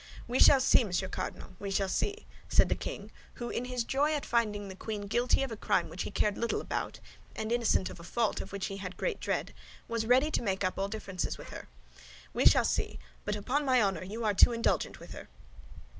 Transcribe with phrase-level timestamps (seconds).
[0.27, 4.13] "We shall see, Monsieur Cardinal, we shall see," said the king, who, in his joy
[4.15, 6.99] at finding the queen guilty of a crime which he cared little about,
[7.35, 9.53] and innocent of a fault of which he had great dread,
[9.87, 11.67] was ready to make up all differences with her,
[12.33, 15.27] "we shall see, but upon my honor, you are too indulgent toward her."